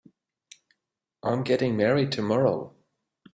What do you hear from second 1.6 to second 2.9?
married tomorrow.